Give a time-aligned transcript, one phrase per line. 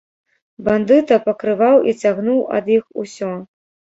[0.67, 3.29] Бандыта пакрываў і цягнуў ад іх усё.